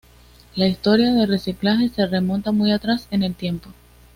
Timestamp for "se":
1.89-2.07